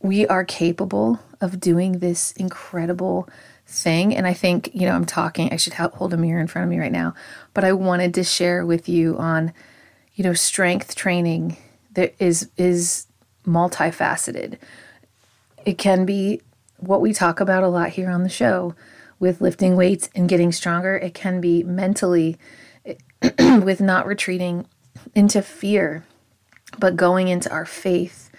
we 0.00 0.26
are 0.26 0.44
capable 0.44 1.20
of 1.42 1.60
doing 1.60 1.98
this 1.98 2.32
incredible 2.32 3.28
thing. 3.66 4.14
And 4.14 4.26
I 4.26 4.32
think, 4.32 4.70
you 4.74 4.86
know, 4.86 4.94
I'm 4.94 5.04
talking, 5.04 5.52
I 5.52 5.56
should 5.56 5.74
hold 5.74 6.14
a 6.14 6.16
mirror 6.16 6.40
in 6.40 6.46
front 6.46 6.64
of 6.64 6.70
me 6.70 6.78
right 6.78 6.92
now, 6.92 7.14
but 7.52 7.64
I 7.64 7.72
wanted 7.72 8.14
to 8.14 8.24
share 8.24 8.64
with 8.64 8.88
you 8.88 9.18
on, 9.18 9.52
you 10.14 10.24
know, 10.24 10.34
strength 10.34 10.94
training 10.94 11.56
that 11.92 12.14
is, 12.18 12.48
is 12.56 13.06
multifaceted. 13.46 14.58
It 15.64 15.78
can 15.78 16.04
be 16.06 16.40
what 16.78 17.00
we 17.00 17.12
talk 17.12 17.40
about 17.40 17.62
a 17.62 17.68
lot 17.68 17.90
here 17.90 18.10
on 18.10 18.22
the 18.22 18.28
show 18.28 18.74
with 19.18 19.40
lifting 19.40 19.76
weights 19.76 20.10
and 20.14 20.28
getting 20.28 20.52
stronger. 20.52 20.96
It 20.96 21.14
can 21.14 21.40
be 21.40 21.62
mentally 21.62 22.38
with 23.38 23.80
not 23.80 24.06
retreating 24.06 24.66
into 25.14 25.42
fear, 25.42 26.04
but 26.78 26.96
going 26.96 27.28
into 27.28 27.50
our 27.50 27.66
faith. 27.66 28.30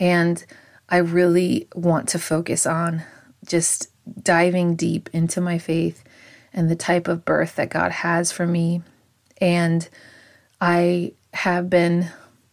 And 0.00 0.44
I 0.92 0.98
really 0.98 1.68
want 1.74 2.10
to 2.10 2.18
focus 2.18 2.66
on 2.66 3.02
just 3.46 3.88
diving 4.22 4.76
deep 4.76 5.08
into 5.14 5.40
my 5.40 5.56
faith 5.56 6.04
and 6.52 6.70
the 6.70 6.76
type 6.76 7.08
of 7.08 7.24
birth 7.24 7.56
that 7.56 7.70
God 7.70 7.90
has 7.90 8.30
for 8.30 8.46
me. 8.46 8.82
And 9.40 9.88
I 10.60 11.12
have 11.32 11.70
been, 11.70 12.10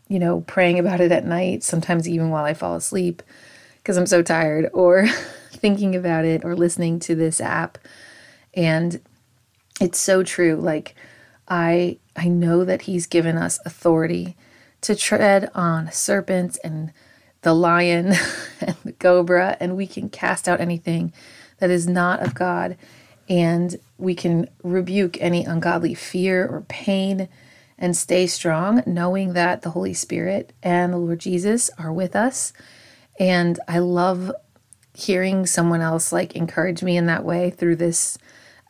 you 0.08 0.20
know, 0.20 0.40
praying 0.40 0.80
about 0.80 1.02
it 1.02 1.12
at 1.12 1.26
night, 1.26 1.64
sometimes 1.64 2.08
even 2.08 2.30
while 2.30 2.46
I 2.46 2.54
fall 2.54 2.76
asleep 2.76 3.22
because 3.76 3.98
I'm 3.98 4.06
so 4.06 4.22
tired, 4.22 4.70
or 4.74 5.08
thinking 5.52 5.94
about 5.94 6.24
it 6.24 6.46
or 6.46 6.56
listening 6.56 7.00
to 7.02 7.16
this 7.16 7.42
app. 7.42 7.78
And 8.54 9.02
it's 9.82 10.00
so 10.00 10.24
true. 10.24 10.56
Like, 10.56 10.96
I 11.50 11.98
I 12.16 12.30
know 12.30 12.64
that 12.64 12.84
he's 12.84 13.06
given 13.06 13.38
us 13.38 13.60
authority 13.66 14.38
to 14.82 14.96
tread 14.96 15.52
on 15.54 15.92
serpents 15.92 16.58
and 16.64 16.94
the 17.42 17.54
lion 17.54 18.08
and 18.62 18.76
the 18.84 18.94
cobra 18.94 19.58
and 19.60 19.76
we 19.76 19.88
can 19.88 20.10
cast 20.10 20.48
out 20.48 20.60
anything 20.60 21.14
that 21.60 21.70
is 21.70 21.88
not 21.88 22.22
of 22.22 22.34
God. 22.34 22.78
And 23.28 23.78
we 23.98 24.16
can 24.16 24.50
rebuke 24.64 25.18
any 25.22 25.46
ungodly 25.46 25.94
fear 25.94 26.48
or 26.48 26.62
pain 26.62 27.30
and 27.78 27.96
stay 27.96 28.28
strong 28.28 28.84
knowing 28.86 29.34
that 29.34 29.62
the 29.62 29.70
Holy 29.70 29.94
Spirit 29.94 30.52
and 30.64 30.92
the 30.92 30.98
Lord 30.98 31.20
Jesus 31.20 31.70
are 31.78 31.94
with 31.94 32.16
us. 32.16 32.52
And 33.20 33.60
I 33.68 33.80
love 33.80 34.32
hearing 34.94 35.46
someone 35.46 35.82
else 35.82 36.12
like 36.12 36.36
encourage 36.36 36.84
me 36.84 36.98
in 36.98 37.06
that 37.06 37.24
way 37.24 37.52
through 37.52 37.76
this 37.78 38.18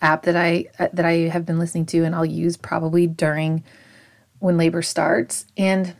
app 0.02 0.24
that 0.24 0.36
I 0.36 0.66
that 0.78 1.06
I 1.06 1.30
have 1.30 1.46
been 1.46 1.60
listening 1.60 1.86
to 1.88 2.04
and 2.04 2.14
I'll 2.14 2.26
use 2.26 2.56
probably 2.56 3.08
during 3.08 3.64
when 4.40 4.58
labor 4.58 4.82
starts. 4.82 5.46
And 5.58 5.96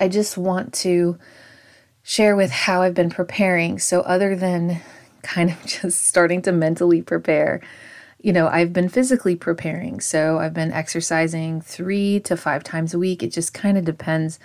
I 0.00 0.08
just 0.08 0.36
want 0.36 0.72
to 0.74 1.18
share 2.04 2.36
with 2.36 2.52
how 2.52 2.82
I've 2.82 2.94
been 2.94 3.10
preparing 3.10 3.80
so 3.80 4.02
other 4.02 4.36
than 4.36 4.80
kind 5.22 5.50
of 5.50 5.56
just 5.66 6.04
starting 6.04 6.40
to 6.42 6.52
mentally 6.52 7.02
prepare 7.02 7.60
you 8.22 8.32
know 8.32 8.46
I've 8.46 8.72
been 8.72 8.88
physically 8.88 9.34
preparing 9.34 9.98
so 9.98 10.38
I've 10.38 10.54
been 10.54 10.70
exercising 10.70 11.60
3 11.60 12.20
to 12.20 12.36
5 12.36 12.62
times 12.62 12.94
a 12.94 12.98
week 12.98 13.22
it 13.22 13.32
just 13.32 13.52
kind 13.52 13.76
of 13.76 13.84
depends 13.84 14.38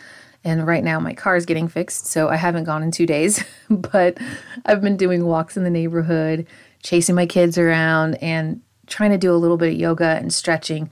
and 0.44 0.66
right 0.66 0.84
now 0.84 1.00
my 1.00 1.14
car 1.14 1.36
is 1.36 1.46
getting 1.46 1.68
fixed 1.68 2.08
so 2.08 2.30
I 2.30 2.38
haven't 2.38 2.64
gone 2.64 2.82
in 2.82 2.90
2 2.90 3.06
days 3.06 3.44
but 3.70 4.18
I've 4.66 4.82
been 4.82 4.98
doing 4.98 5.26
walks 5.26 5.56
in 5.56 5.64
the 5.64 5.70
neighborhood 5.70 6.48
chasing 6.82 7.16
my 7.16 7.26
kids 7.26 7.58
around 7.58 8.16
and 8.16 8.62
trying 8.88 9.12
to 9.12 9.18
do 9.18 9.34
a 9.34 9.38
little 9.38 9.58
bit 9.58 9.74
of 9.74 9.80
yoga 9.80 10.18
and 10.18 10.34
stretching. 10.34 10.90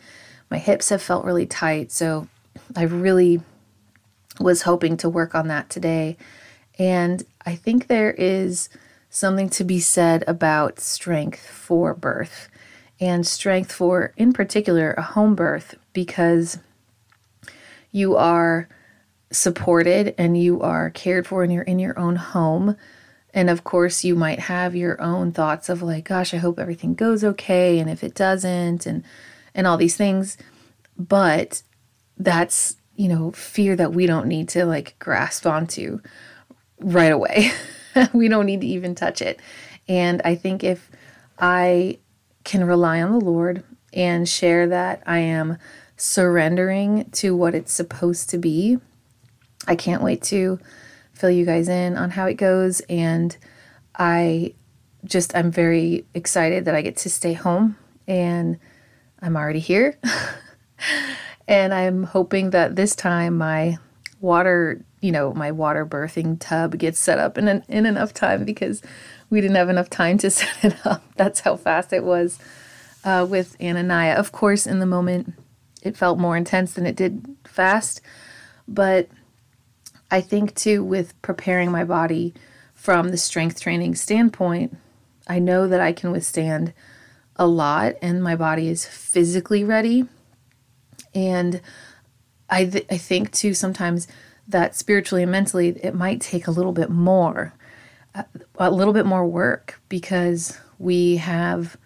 My 0.50 0.58
hips 0.58 0.90
have 0.90 1.02
felt 1.02 1.26
really 1.26 1.46
tight, 1.46 1.92
so 1.92 2.28
I 2.76 2.84
really 2.84 3.42
was 4.40 4.62
hoping 4.62 4.98
to 4.98 5.10
work 5.10 5.36
on 5.36 5.48
that 5.48 5.70
today. 5.70 6.18
And 6.78 7.24
I 7.46 7.56
think 7.56 7.88
there 7.88 8.12
is 8.12 8.70
something 9.10 9.50
to 9.50 9.64
be 9.64 9.80
said 9.80 10.24
about 10.28 10.80
strength 10.80 11.48
for 11.48 11.94
birth 11.94 12.50
and 13.00 13.26
strength 13.26 13.72
for, 13.72 14.14
in 14.18 14.34
particular, 14.34 14.94
a 14.94 15.02
home 15.02 15.36
birth 15.36 15.76
because 15.94 16.60
you 17.92 18.16
are 18.16 18.68
supported 19.32 20.14
and 20.18 20.42
you 20.42 20.62
are 20.62 20.90
cared 20.90 21.28
for 21.28 21.44
and 21.44 21.52
you're 21.52 21.64
in 21.64 21.80
your 21.80 21.98
own 21.98 22.16
home 22.16 22.76
and 23.38 23.52
of 23.52 23.64
course, 23.64 24.04
you 24.04 24.16
might 24.16 24.40
have 24.40 24.76
your 24.76 25.00
own 25.00 25.32
thoughts 25.32 25.70
of 25.70 25.84
like, 25.84 26.06
gosh, 26.06 26.34
I 26.34 26.38
hope 26.38 26.58
everything 26.58 26.96
goes 26.96 27.24
okay. 27.24 27.78
And 27.78 27.88
if 27.88 28.04
it 28.04 28.16
doesn't, 28.16 28.88
and, 28.88 29.04
and 29.54 29.68
all 29.68 29.78
these 29.78 29.96
things. 29.96 30.38
But 30.98 31.62
that's, 32.18 32.78
you 32.96 33.08
know, 33.08 33.32
fear 33.34 33.76
that 33.76 33.94
we 33.94 34.08
don't 34.08 34.28
need 34.28 34.50
to 34.50 34.66
like 34.66 34.98
grasp 34.98 35.46
onto 35.46 36.00
right 36.80 37.12
away. 37.12 37.52
we 38.14 38.28
don't 38.28 38.46
need 38.46 38.62
to 38.62 38.68
even 38.68 38.96
touch 38.96 39.22
it. 39.22 39.40
And 39.88 40.22
I 40.24 40.36
think 40.36 40.64
if 40.64 40.90
I 41.40 42.00
can 42.44 42.64
rely 42.64 43.02
on 43.02 43.12
the 43.12 43.24
Lord 43.24 43.64
and 43.94 44.28
share 44.28 44.68
that 44.68 45.02
I 45.06 45.20
am 45.20 45.58
surrendering 45.96 47.10
to 47.12 47.36
what 47.36 47.56
it's 47.56 47.74
supposed 47.74 48.30
to 48.30 48.38
be, 48.38 48.78
I 49.68 49.76
can't 49.76 50.04
wait 50.04 50.22
to 50.24 50.60
fill 51.14 51.32
you 51.32 51.46
guys 51.46 51.68
in 51.68 51.98
on 51.98 52.12
how 52.12 52.26
it 52.26 52.36
goes. 52.36 52.82
And 52.82 53.36
I 53.98 54.54
just, 55.04 55.36
I'm 55.36 55.52
very 55.52 56.06
excited 56.14 56.66
that 56.66 56.76
I 56.76 56.82
get 56.82 56.98
to 56.98 57.10
stay 57.10 57.34
home 57.34 57.78
and 58.08 58.60
I'm 59.22 59.36
already 59.36 59.60
here. 59.60 59.98
and 61.48 61.74
I'm 61.74 62.04
hoping 62.04 62.52
that 62.52 62.76
this 62.76 62.96
time 62.96 63.38
my 63.38 63.78
water, 64.20 64.84
you 65.02 65.12
know, 65.12 65.34
my 65.34 65.52
water 65.52 65.86
birthing 65.86 66.38
tub 66.40 66.78
gets 66.78 67.00
set 67.00 67.20
up 67.20 67.38
in, 67.38 67.48
an, 67.48 67.64
in 67.68 67.86
enough 67.86 68.14
time 68.14 68.46
because 68.46 68.82
we 69.30 69.42
didn't 69.42 69.56
have 69.56 69.70
enough 69.70 69.90
time 69.90 70.18
to 70.20 70.30
set 70.32 70.64
it 70.64 70.86
up. 70.86 71.04
That's 71.16 71.42
how 71.42 71.56
fast 71.58 71.94
it 71.94 72.04
was 72.04 72.40
uh, 73.04 73.26
with 73.30 73.58
Ananiah. 73.60 74.16
Of 74.16 74.32
course, 74.32 74.66
in 74.66 74.80
the 74.80 74.86
moment, 74.86 75.34
it 75.84 75.98
felt 75.98 76.20
more 76.20 76.36
intense 76.36 76.74
than 76.74 76.86
it 76.86 76.96
did 76.96 77.26
fast, 77.46 78.02
but 78.68 79.10
I 80.10 80.22
think 80.22 80.56
too, 80.56 80.84
with 80.84 81.20
preparing 81.22 81.72
my 81.72 81.84
body 81.84 82.34
from 82.74 83.10
the 83.10 83.18
strength 83.18 83.60
training 83.62 83.96
standpoint, 83.96 84.78
I 85.28 85.40
know 85.40 85.68
that 85.68 85.82
I 85.82 85.92
can 85.92 86.12
withstand 86.12 86.74
a 87.36 87.46
lot 87.46 87.96
and 88.02 88.24
my 88.24 88.36
body 88.36 88.70
is 88.70 88.86
physically 88.86 89.64
ready. 89.64 90.08
And 91.14 91.62
I, 92.50 92.66
th- 92.66 92.86
I 92.90 92.98
think 92.98 93.32
too, 93.32 93.54
sometimes 93.54 94.08
that 94.48 94.76
spiritually 94.76 95.24
and 95.24 95.32
mentally, 95.32 95.70
it 95.84 95.94
might 95.94 96.22
take 96.22 96.48
a 96.48 96.52
little 96.52 96.72
bit 96.72 96.90
more, 96.90 97.54
a 98.58 98.72
little 98.72 98.94
bit 98.94 99.06
more 99.06 99.26
work 99.26 99.80
because 99.90 100.58
we 100.80 101.18
have, 101.18 101.78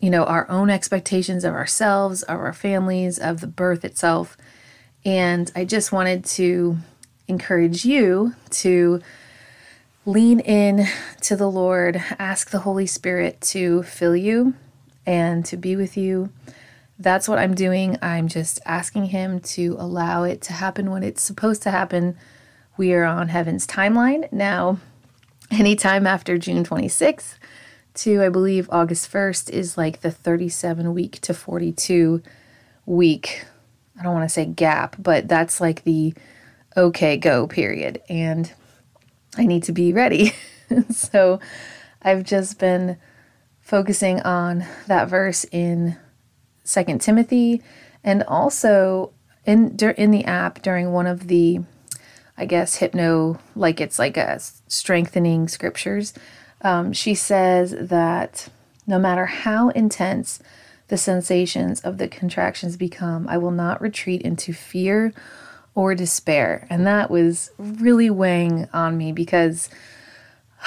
you 0.00 0.10
know, 0.10 0.24
our 0.24 0.48
own 0.50 0.70
expectations 0.70 1.44
of 1.44 1.54
ourselves, 1.54 2.22
of 2.22 2.38
our 2.38 2.52
families, 2.52 3.18
of 3.18 3.40
the 3.40 3.46
birth 3.46 3.84
itself. 3.84 4.36
And 5.04 5.50
I 5.56 5.64
just 5.64 5.92
wanted 5.92 6.24
to 6.26 6.76
encourage 7.28 7.84
you 7.84 8.34
to 8.50 9.00
lean 10.04 10.40
in 10.40 10.86
to 11.20 11.36
the 11.36 11.50
Lord, 11.50 12.02
ask 12.18 12.50
the 12.50 12.60
Holy 12.60 12.86
Spirit 12.86 13.40
to 13.40 13.82
fill 13.82 14.16
you 14.16 14.54
and 15.06 15.44
to 15.46 15.56
be 15.56 15.76
with 15.76 15.96
you. 15.96 16.30
That's 16.98 17.28
what 17.28 17.38
I'm 17.38 17.54
doing. 17.54 17.98
I'm 18.02 18.28
just 18.28 18.60
asking 18.64 19.06
Him 19.06 19.40
to 19.40 19.76
allow 19.78 20.24
it 20.24 20.40
to 20.42 20.52
happen 20.52 20.90
when 20.90 21.02
it's 21.02 21.22
supposed 21.22 21.62
to 21.62 21.70
happen. 21.70 22.16
We 22.76 22.92
are 22.94 23.04
on 23.04 23.28
heaven's 23.28 23.66
timeline 23.66 24.30
now. 24.32 24.78
Anytime 25.50 26.06
after 26.06 26.38
June 26.38 26.64
26th 26.64 27.34
to, 27.94 28.22
I 28.22 28.28
believe, 28.28 28.68
August 28.70 29.12
1st 29.12 29.50
is 29.50 29.76
like 29.76 30.00
the 30.00 30.10
37 30.10 30.94
week 30.94 31.20
to 31.22 31.34
42 31.34 32.22
week. 32.86 33.44
I 33.98 34.02
don't 34.02 34.14
want 34.14 34.24
to 34.24 34.32
say 34.32 34.46
gap, 34.46 34.96
but 34.98 35.28
that's 35.28 35.60
like 35.60 35.84
the 35.84 36.14
okay, 36.76 37.16
go, 37.16 37.46
period. 37.46 38.00
And 38.08 38.50
I 39.36 39.44
need 39.44 39.64
to 39.64 39.72
be 39.72 39.92
ready. 39.92 40.32
so 40.90 41.40
I've 42.00 42.24
just 42.24 42.58
been 42.58 42.96
focusing 43.60 44.20
on 44.20 44.64
that 44.86 45.08
verse 45.08 45.44
in 45.52 45.96
Second 46.64 47.00
Timothy 47.00 47.62
and 48.04 48.22
also 48.24 49.12
in 49.44 49.76
in 49.96 50.10
the 50.10 50.24
app 50.24 50.62
during 50.62 50.92
one 50.92 51.06
of 51.06 51.28
the 51.28 51.60
I 52.36 52.46
guess 52.46 52.76
hypno 52.76 53.38
like 53.54 53.80
it's 53.80 53.98
like 53.98 54.16
a 54.16 54.40
strengthening 54.68 55.48
scriptures. 55.48 56.14
Um, 56.62 56.92
she 56.92 57.14
says 57.14 57.74
that 57.78 58.48
no 58.86 58.98
matter 58.98 59.26
how 59.26 59.70
intense 59.70 60.40
the 60.88 60.96
sensations 60.96 61.80
of 61.80 61.98
the 61.98 62.08
contractions 62.08 62.76
become, 62.76 63.26
I 63.28 63.38
will 63.38 63.50
not 63.50 63.80
retreat 63.80 64.22
into 64.22 64.52
fear 64.52 65.12
or 65.74 65.94
despair. 65.94 66.66
And 66.68 66.86
that 66.86 67.10
was 67.10 67.50
really 67.58 68.10
weighing 68.10 68.68
on 68.72 68.98
me 68.98 69.12
because, 69.12 69.70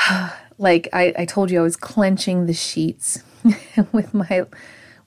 like 0.58 0.90
I, 0.94 1.14
I 1.18 1.26
told 1.26 1.52
you, 1.52 1.60
I 1.60 1.64
was 1.64 1.76
clenching 1.76 2.46
the 2.46 2.54
sheets 2.54 3.22
with 3.92 4.14
my 4.14 4.46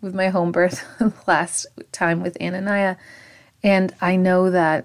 with 0.01 0.15
my 0.15 0.29
home 0.29 0.53
birth 0.53 0.85
last 1.27 1.67
time 1.93 2.23
with 2.23 2.39
Ananiah. 2.39 2.97
And 3.63 3.95
I 4.01 4.17
know 4.17 4.51
that, 4.51 4.85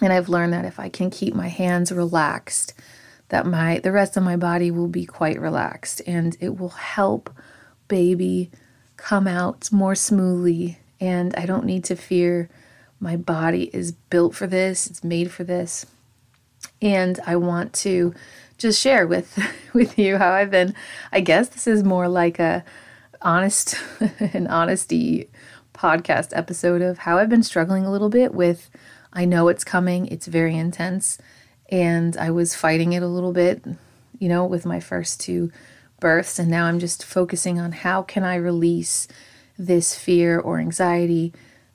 and 0.00 0.12
I've 0.12 0.28
learned 0.28 0.52
that 0.52 0.64
if 0.64 0.80
I 0.80 0.88
can 0.88 1.10
keep 1.10 1.34
my 1.34 1.48
hands 1.48 1.92
relaxed, 1.92 2.74
that 3.32 3.46
my 3.46 3.78
the 3.78 3.92
rest 3.92 4.16
of 4.16 4.22
my 4.22 4.36
body 4.36 4.70
will 4.70 4.88
be 4.88 5.06
quite 5.06 5.40
relaxed 5.40 6.02
and 6.06 6.36
it 6.38 6.58
will 6.58 6.68
help 6.68 7.30
baby 7.88 8.50
come 8.98 9.26
out 9.26 9.72
more 9.72 9.94
smoothly 9.94 10.78
and 11.00 11.34
I 11.34 11.46
don't 11.46 11.64
need 11.64 11.82
to 11.84 11.96
fear 11.96 12.50
my 13.00 13.16
body 13.16 13.64
is 13.74 13.92
built 13.92 14.34
for 14.34 14.46
this, 14.46 14.86
it's 14.86 15.02
made 15.02 15.30
for 15.30 15.44
this. 15.44 15.86
And 16.80 17.18
I 17.26 17.36
want 17.36 17.72
to 17.74 18.14
just 18.58 18.80
share 18.80 19.06
with 19.06 19.38
with 19.72 19.98
you 19.98 20.18
how 20.18 20.32
I've 20.32 20.50
been 20.50 20.74
I 21.10 21.20
guess 21.20 21.48
this 21.48 21.66
is 21.66 21.82
more 21.82 22.08
like 22.08 22.38
a 22.38 22.64
honest 23.22 23.76
an 24.32 24.46
honesty 24.46 25.28
podcast 25.74 26.36
episode 26.36 26.82
of 26.82 26.98
how 26.98 27.18
I've 27.18 27.28
been 27.28 27.42
struggling 27.42 27.84
a 27.84 27.90
little 27.90 28.08
bit 28.08 28.34
with 28.34 28.70
I 29.12 29.24
know 29.24 29.48
it's 29.48 29.64
coming, 29.64 30.06
it's 30.06 30.26
very 30.26 30.56
intense 30.56 31.18
and 31.70 32.16
I 32.16 32.30
was 32.30 32.54
fighting 32.54 32.92
it 32.92 33.02
a 33.02 33.08
little 33.08 33.32
bit, 33.32 33.64
you 34.18 34.28
know, 34.28 34.44
with 34.44 34.66
my 34.66 34.80
first 34.80 35.20
two 35.20 35.50
births 36.00 36.38
and 36.38 36.50
now 36.50 36.66
I'm 36.66 36.78
just 36.78 37.04
focusing 37.04 37.58
on 37.58 37.72
how 37.72 38.02
can 38.02 38.24
I 38.24 38.34
release 38.34 39.08
this 39.58 39.96
fear 39.96 40.38
or 40.38 40.58
anxiety 40.58 41.32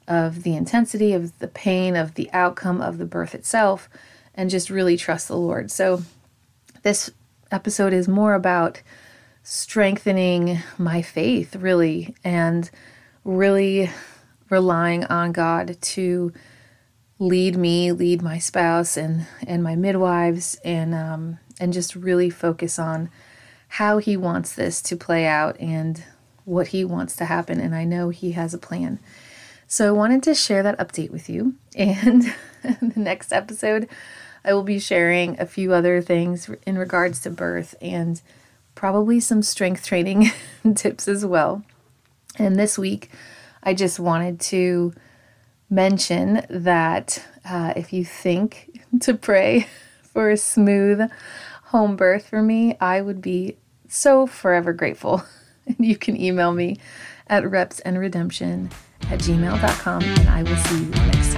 of 0.07 0.43
the 0.43 0.55
intensity 0.55 1.13
of 1.13 1.37
the 1.39 1.47
pain 1.47 1.95
of 1.95 2.15
the 2.15 2.29
outcome 2.31 2.81
of 2.81 2.97
the 2.97 3.05
birth 3.05 3.35
itself 3.35 3.89
and 4.33 4.49
just 4.49 4.69
really 4.69 4.97
trust 4.97 5.27
the 5.27 5.35
Lord. 5.35 5.71
So 5.71 6.03
this 6.83 7.11
episode 7.51 7.93
is 7.93 8.07
more 8.07 8.33
about 8.33 8.81
strengthening 9.49 10.59
my 10.77 11.01
faith 11.01 11.55
really 11.55 12.13
and 12.21 12.69
really 13.23 13.89
relying 14.49 15.05
on 15.05 15.31
God 15.31 15.77
to 15.81 16.33
lead 17.17 17.55
me, 17.55 17.93
lead 17.93 18.21
my 18.21 18.39
spouse 18.39 18.97
and 18.97 19.25
and 19.47 19.63
my 19.63 19.73
midwives, 19.77 20.59
and 20.65 20.93
um, 20.93 21.39
and 21.61 21.71
just 21.71 21.95
really 21.95 22.29
focus 22.29 22.77
on 22.77 23.09
how 23.69 23.99
He 23.99 24.17
wants 24.17 24.53
this 24.53 24.81
to 24.81 24.97
play 24.97 25.25
out 25.25 25.57
and 25.61 26.03
what 26.43 26.67
He 26.67 26.83
wants 26.83 27.15
to 27.15 27.25
happen. 27.25 27.61
And 27.61 27.73
I 27.73 27.85
know 27.85 28.09
He 28.09 28.33
has 28.33 28.53
a 28.53 28.59
plan. 28.59 28.99
So 29.65 29.87
I 29.87 29.91
wanted 29.91 30.23
to 30.23 30.35
share 30.35 30.63
that 30.63 30.77
update 30.77 31.09
with 31.11 31.29
you. 31.29 31.55
And 31.77 32.33
the 32.81 32.99
next 32.99 33.31
episode, 33.31 33.87
I 34.43 34.53
will 34.53 34.63
be 34.63 34.79
sharing 34.79 35.39
a 35.39 35.45
few 35.45 35.71
other 35.71 36.01
things 36.01 36.49
in 36.65 36.77
regards 36.77 37.21
to 37.21 37.29
birth 37.29 37.75
and 37.81 38.21
probably 38.77 39.19
some 39.19 39.41
strength 39.41 39.83
training 39.83 40.31
tips 40.75 41.07
as 41.07 41.25
well. 41.25 41.63
And 42.37 42.55
this 42.55 42.77
week, 42.77 43.09
I 43.63 43.73
just 43.73 43.99
wanted 43.99 44.39
to 44.41 44.93
mention 45.67 46.45
that 46.47 47.25
uh, 47.43 47.73
if 47.75 47.91
you 47.91 48.05
think 48.05 48.79
to 49.01 49.15
pray 49.15 49.67
for 50.13 50.29
a 50.29 50.37
smooth 50.37 51.09
home 51.63 51.95
birth 51.95 52.27
for 52.27 52.43
me, 52.43 52.77
I 52.79 53.01
would 53.01 53.19
be 53.19 53.57
so 53.89 54.27
forever 54.27 54.71
grateful. 54.73 55.23
And 55.65 55.85
you 55.85 55.97
can 55.97 56.15
email 56.15 56.53
me 56.53 56.77
at 57.27 57.43
repsandredemption 57.43 58.71
at 59.09 59.19
gmail.com 59.19 60.01
and 60.01 60.29
I 60.29 60.43
will 60.43 60.55
see 60.55 60.83
you 60.83 60.89
next 60.91 61.33
time. 61.33 61.36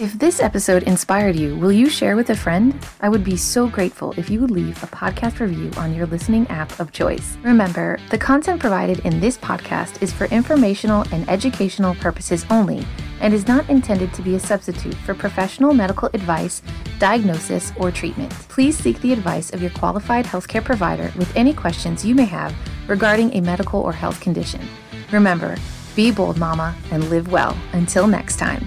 If 0.00 0.18
this 0.18 0.40
episode 0.40 0.82
inspired 0.82 1.36
you, 1.36 1.56
will 1.56 1.70
you 1.70 1.88
share 1.88 2.16
with 2.16 2.30
a 2.30 2.34
friend? 2.34 2.76
I 3.00 3.08
would 3.08 3.22
be 3.22 3.36
so 3.36 3.68
grateful 3.68 4.12
if 4.16 4.28
you 4.28 4.40
would 4.40 4.50
leave 4.50 4.82
a 4.82 4.88
podcast 4.88 5.38
review 5.38 5.70
on 5.76 5.94
your 5.94 6.06
listening 6.06 6.48
app 6.48 6.80
of 6.80 6.90
choice. 6.90 7.36
Remember, 7.44 8.00
the 8.10 8.18
content 8.18 8.60
provided 8.60 8.98
in 9.06 9.20
this 9.20 9.38
podcast 9.38 10.02
is 10.02 10.12
for 10.12 10.24
informational 10.24 11.04
and 11.12 11.30
educational 11.30 11.94
purposes 11.94 12.44
only 12.50 12.84
and 13.20 13.32
is 13.32 13.46
not 13.46 13.70
intended 13.70 14.12
to 14.14 14.22
be 14.22 14.34
a 14.34 14.40
substitute 14.40 14.96
for 14.96 15.14
professional 15.14 15.72
medical 15.72 16.10
advice, 16.12 16.60
diagnosis, 16.98 17.72
or 17.76 17.92
treatment. 17.92 18.32
Please 18.48 18.76
seek 18.76 19.00
the 19.00 19.12
advice 19.12 19.52
of 19.52 19.62
your 19.62 19.70
qualified 19.70 20.24
healthcare 20.24 20.64
provider 20.64 21.12
with 21.16 21.34
any 21.36 21.54
questions 21.54 22.04
you 22.04 22.16
may 22.16 22.24
have 22.24 22.52
regarding 22.88 23.32
a 23.32 23.40
medical 23.40 23.80
or 23.80 23.92
health 23.92 24.20
condition. 24.20 24.60
Remember, 25.12 25.54
be 25.94 26.10
bold, 26.10 26.36
mama, 26.36 26.74
and 26.90 27.08
live 27.10 27.30
well. 27.30 27.56
Until 27.72 28.08
next 28.08 28.38
time. 28.38 28.66